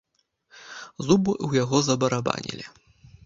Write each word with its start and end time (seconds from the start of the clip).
Зубы 1.09 1.33
ў 1.45 1.49
яго 1.63 1.77
забарабанілі. 1.89 2.65